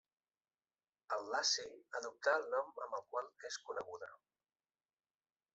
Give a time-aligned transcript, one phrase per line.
[1.17, 1.65] Al Laci
[2.01, 4.13] adoptà el nom amb el qual és coneguda.